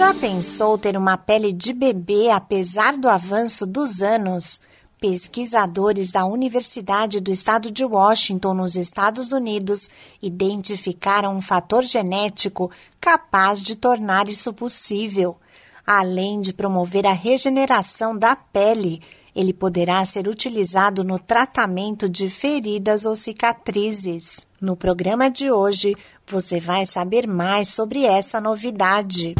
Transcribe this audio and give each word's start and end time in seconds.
Já 0.00 0.14
pensou 0.14 0.78
ter 0.78 0.96
uma 0.96 1.18
pele 1.18 1.52
de 1.52 1.74
bebê 1.74 2.30
apesar 2.30 2.96
do 2.96 3.06
avanço 3.06 3.66
dos 3.66 4.00
anos? 4.00 4.58
Pesquisadores 4.98 6.10
da 6.10 6.24
Universidade 6.24 7.20
do 7.20 7.30
Estado 7.30 7.70
de 7.70 7.84
Washington, 7.84 8.54
nos 8.54 8.76
Estados 8.76 9.30
Unidos, 9.30 9.90
identificaram 10.22 11.36
um 11.36 11.42
fator 11.42 11.84
genético 11.84 12.70
capaz 12.98 13.60
de 13.60 13.76
tornar 13.76 14.26
isso 14.26 14.54
possível. 14.54 15.36
Além 15.86 16.40
de 16.40 16.54
promover 16.54 17.06
a 17.06 17.12
regeneração 17.12 18.16
da 18.16 18.34
pele, 18.34 19.02
ele 19.36 19.52
poderá 19.52 20.02
ser 20.06 20.28
utilizado 20.28 21.04
no 21.04 21.18
tratamento 21.18 22.08
de 22.08 22.30
feridas 22.30 23.04
ou 23.04 23.14
cicatrizes. 23.14 24.46
No 24.58 24.74
programa 24.74 25.30
de 25.30 25.50
hoje, 25.50 25.94
você 26.26 26.58
vai 26.58 26.86
saber 26.86 27.26
mais 27.26 27.68
sobre 27.68 28.06
essa 28.06 28.40
novidade. 28.40 29.34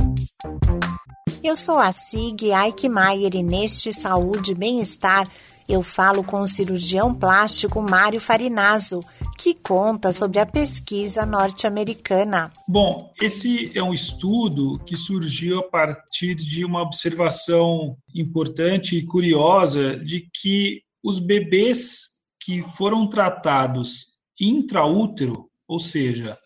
Eu 1.43 1.57
sou 1.57 1.79
a 1.79 1.91
Sig 1.91 2.53
Eichmeier 2.53 3.35
e 3.35 3.43
neste 3.43 3.95
Saúde 3.95 4.53
e 4.53 4.55
Bem-Estar 4.55 5.27
eu 5.67 5.83
falo 5.83 6.23
com 6.23 6.41
o 6.41 6.47
cirurgião 6.47 7.15
plástico 7.15 7.81
Mário 7.81 8.21
Farinazo, 8.21 9.01
que 9.39 9.55
conta 9.55 10.13
sobre 10.13 10.39
a 10.39 10.45
pesquisa 10.45 11.25
norte-americana. 11.25 12.53
Bom, 12.69 13.13
esse 13.23 13.71
é 13.79 13.83
um 13.83 13.95
estudo 13.95 14.79
que 14.85 14.97
surgiu 14.97 15.61
a 15.61 15.63
partir 15.63 16.35
de 16.35 16.65
uma 16.65 16.83
observação 16.83 17.97
importante 18.15 18.97
e 18.97 19.07
curiosa 19.07 19.97
de 19.97 20.29
que 20.35 20.83
os 21.03 21.21
bebês 21.21 22.19
que 22.43 22.61
foram 22.63 23.09
tratados 23.09 24.07
intraútero, 24.39 25.49
ou 25.69 25.79
seja, 25.79 26.37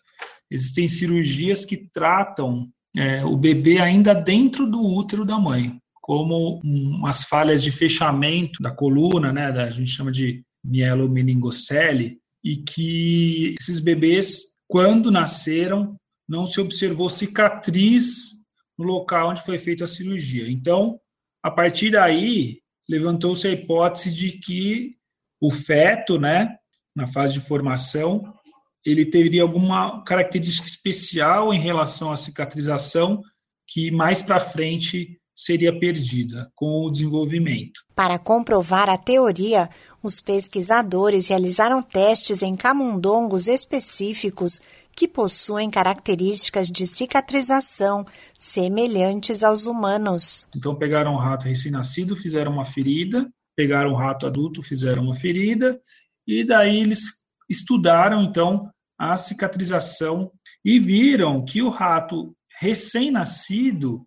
existem 0.51 0.87
cirurgias 0.87 1.65
que 1.65 1.89
tratam 1.91 2.69
é, 2.97 3.23
o 3.25 3.35
bebê 3.35 3.79
ainda 3.79 4.13
dentro 4.13 4.65
do 4.65 4.81
útero 4.81 5.25
da 5.25 5.39
mãe 5.39 5.79
como 6.05 6.61
umas 6.63 7.23
falhas 7.23 7.63
de 7.63 7.71
fechamento 7.71 8.61
da 8.61 8.69
coluna, 8.69 9.33
né, 9.33 9.51
da, 9.51 9.63
a 9.63 9.71
gente 9.71 9.89
chama 9.89 10.11
de 10.11 10.45
mielomeningocele, 10.63 12.19
e 12.43 12.57
que 12.57 13.55
esses 13.59 13.79
bebês, 13.79 14.55
quando 14.67 15.09
nasceram, 15.09 15.95
não 16.29 16.45
se 16.45 16.61
observou 16.61 17.09
cicatriz 17.09 18.45
no 18.77 18.85
local 18.85 19.31
onde 19.31 19.41
foi 19.41 19.57
feita 19.57 19.85
a 19.85 19.87
cirurgia. 19.87 20.47
Então, 20.47 20.99
a 21.41 21.49
partir 21.49 21.89
daí, 21.89 22.59
levantou-se 22.87 23.47
a 23.47 23.51
hipótese 23.51 24.13
de 24.13 24.33
que 24.33 24.95
o 25.41 25.49
feto, 25.49 26.19
né, 26.19 26.55
na 26.95 27.07
fase 27.07 27.33
de 27.33 27.41
formação, 27.41 28.31
ele 28.85 29.05
teria 29.05 29.41
alguma 29.41 30.03
característica 30.03 30.67
especial 30.67 31.53
em 31.53 31.59
relação 31.59 32.11
à 32.11 32.15
cicatrização 32.15 33.21
que 33.67 33.89
mais 33.89 34.21
para 34.21 34.39
frente 34.39 35.19
seria 35.35 35.77
perdida 35.77 36.49
com 36.55 36.85
o 36.85 36.91
desenvolvimento. 36.91 37.81
Para 37.93 38.17
comprovar 38.17 38.87
a 38.87 38.97
teoria, 38.97 39.69
os 40.01 40.21
pesquisadores 40.21 41.27
realizaram 41.27 41.81
testes 41.81 42.41
em 42.41 42.55
camundongos 42.55 43.47
específicos 43.47 44.61
que 44.95 45.07
possuem 45.07 45.69
características 45.69 46.69
de 46.69 46.87
cicatrização 46.87 48.05
semelhantes 48.37 49.43
aos 49.43 49.65
humanos. 49.65 50.47
Então, 50.55 50.73
pegaram 50.73 51.13
um 51.13 51.17
rato 51.17 51.47
recém-nascido, 51.47 52.15
fizeram 52.15 52.53
uma 52.53 52.63
ferida, 52.63 53.29
pegaram 53.57 53.91
um 53.91 53.95
rato 53.95 54.25
adulto, 54.25 54.61
fizeram 54.61 55.03
uma 55.03 55.15
ferida, 55.15 55.81
e 56.25 56.45
daí 56.45 56.79
eles 56.79 57.25
estudaram, 57.49 58.23
então, 58.23 58.69
a 58.97 59.17
cicatrização 59.17 60.31
e 60.63 60.79
viram 60.79 61.43
que 61.43 61.61
o 61.61 61.69
rato 61.69 62.35
recém-nascido 62.59 64.05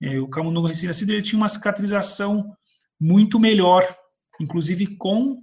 é, 0.00 0.18
o 0.18 0.28
camundongo 0.28 0.68
recém-nascido 0.68 1.12
ele 1.12 1.22
tinha 1.22 1.38
uma 1.38 1.48
cicatrização 1.48 2.56
muito 3.00 3.38
melhor, 3.38 3.96
inclusive 4.40 4.96
com 4.96 5.42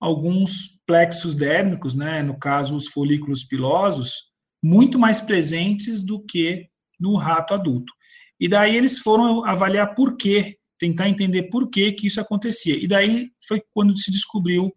alguns 0.00 0.80
plexos 0.86 1.34
dérmicos, 1.34 1.94
né, 1.94 2.22
no 2.22 2.38
caso 2.38 2.76
os 2.76 2.86
folículos 2.88 3.44
pilosos, 3.44 4.30
muito 4.62 4.98
mais 4.98 5.20
presentes 5.20 6.02
do 6.02 6.24
que 6.24 6.68
no 6.98 7.16
rato 7.16 7.54
adulto. 7.54 7.92
E 8.38 8.48
daí 8.48 8.76
eles 8.76 8.98
foram 8.98 9.44
avaliar 9.44 9.94
por 9.94 10.16
quê, 10.16 10.56
tentar 10.78 11.08
entender 11.08 11.44
por 11.44 11.68
que 11.68 11.92
que 11.92 12.06
isso 12.06 12.20
acontecia. 12.20 12.76
E 12.76 12.86
daí 12.86 13.30
foi 13.46 13.62
quando 13.72 13.96
se 13.98 14.10
descobriu 14.10 14.72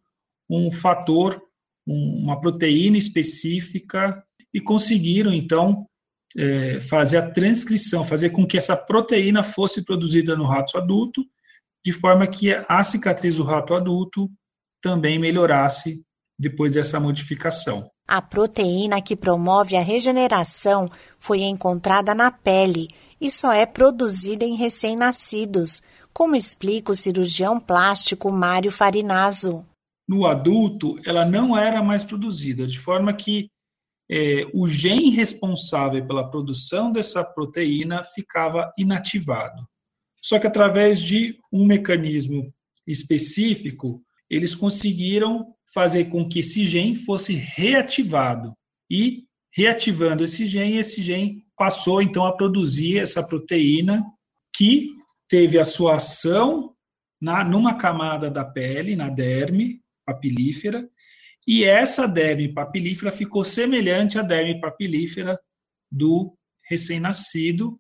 um 0.50 0.72
fator, 0.72 1.42
uma 1.90 2.40
proteína 2.40 2.98
específica 2.98 4.24
e 4.54 4.62
conseguiram 4.62 5.34
então 5.34 5.86
é, 6.38 6.80
fazer 6.80 7.18
a 7.18 7.32
transcrição, 7.32 8.04
fazer 8.04 8.30
com 8.30 8.46
que 8.46 8.58
essa 8.58 8.78
proteína 8.78 9.44
fosse 9.44 9.84
produzida 9.84 10.36
no 10.36 10.46
rato 10.46 10.78
adulto, 10.78 11.26
de 11.84 11.94
forma 11.94 12.28
que 12.28 12.54
a 12.68 12.84
cicatriz 12.84 13.38
do 13.38 13.44
rato 13.44 13.74
adulto 13.74 14.30
também 14.82 15.18
melhorasse 15.18 16.02
depois 16.38 16.74
dessa 16.74 17.00
modificação. 17.00 17.90
A 18.08 18.22
proteína 18.22 19.02
que 19.02 19.16
promove 19.16 19.76
a 19.76 19.82
regeneração 19.82 20.90
foi 21.18 21.42
encontrada 21.42 22.16
na 22.16 22.32
pele 22.32 22.88
e 23.20 23.30
só 23.30 23.52
é 23.52 23.66
produzida 23.66 24.46
em 24.46 24.56
recém-nascidos, 24.56 25.82
como 26.14 26.36
explica 26.36 26.92
o 26.92 26.96
cirurgião 26.96 27.60
plástico 27.60 28.32
Mário 28.32 28.72
Farinazo. 28.72 29.66
No 30.10 30.26
adulto, 30.26 31.00
ela 31.06 31.24
não 31.24 31.56
era 31.56 31.84
mais 31.84 32.04
produzida, 32.04 32.66
de 32.66 32.80
forma 32.80 33.14
que 33.14 33.48
é, 34.10 34.44
o 34.56 34.68
gene 34.68 35.12
responsável 35.12 36.04
pela 36.04 36.28
produção 36.28 36.92
dessa 36.92 37.24
proteína 37.24 38.04
ficava 38.04 38.74
inativado. 38.76 39.64
Só 40.20 40.40
que 40.40 40.48
através 40.48 41.00
de 41.00 41.38
um 41.54 41.64
mecanismo 41.64 42.52
específico, 42.88 44.02
eles 44.28 44.56
conseguiram 44.56 45.54
fazer 45.72 46.06
com 46.06 46.28
que 46.28 46.40
esse 46.40 46.66
gene 46.66 46.96
fosse 46.96 47.36
reativado. 47.36 48.52
E 48.90 49.26
reativando 49.54 50.24
esse 50.24 50.48
gene, 50.48 50.78
esse 50.78 51.04
gene 51.04 51.44
passou 51.56 52.02
então 52.02 52.26
a 52.26 52.36
produzir 52.36 52.98
essa 52.98 53.22
proteína 53.22 54.04
que 54.56 54.90
teve 55.28 55.60
a 55.60 55.64
sua 55.64 55.98
ação 55.98 56.74
na, 57.22 57.44
numa 57.44 57.76
camada 57.76 58.32
da 58.32 58.44
pele, 58.44 58.96
na 58.96 59.08
derme 59.12 59.80
papilífera, 60.10 60.88
e 61.48 61.64
essa 61.64 62.08
derme 62.08 62.54
papilífera 62.54 63.12
ficou 63.12 63.44
semelhante 63.44 64.18
à 64.18 64.22
derme 64.22 64.60
papilífera 64.60 65.40
do 65.92 66.36
recém-nascido, 66.68 67.80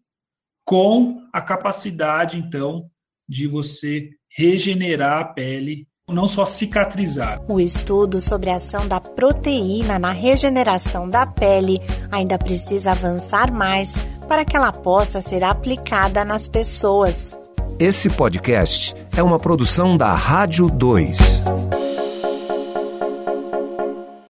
com 0.65 1.17
a 1.33 1.41
capacidade, 1.41 2.37
então, 2.37 2.89
de 3.27 3.47
você 3.47 4.09
regenerar 4.35 5.19
a 5.19 5.25
pele, 5.25 5.87
não 6.07 6.27
só 6.27 6.45
cicatrizar. 6.45 7.43
O 7.47 7.59
estudo 7.59 8.19
sobre 8.19 8.49
a 8.49 8.55
ação 8.55 8.87
da 8.87 8.99
proteína 8.99 9.99
na 9.99 10.11
regeneração 10.11 11.07
da 11.07 11.25
pele 11.25 11.79
ainda 12.11 12.37
precisa 12.37 12.91
avançar 12.91 13.51
mais 13.51 13.97
para 14.27 14.45
que 14.45 14.55
ela 14.55 14.71
possa 14.71 15.21
ser 15.21 15.43
aplicada 15.43 16.23
nas 16.25 16.47
pessoas. 16.47 17.37
Esse 17.79 18.09
podcast 18.09 18.95
é 19.15 19.23
uma 19.23 19.39
produção 19.39 19.95
da 19.95 20.13
Rádio 20.13 20.67
2. 20.67 21.68